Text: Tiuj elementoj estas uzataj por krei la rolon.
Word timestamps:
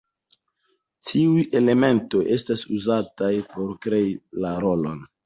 Tiuj 1.09 1.43
elementoj 1.59 2.21
estas 2.37 2.63
uzataj 2.79 3.29
por 3.53 3.69
krei 3.85 4.03
la 4.47 4.55
rolon. 4.65 5.05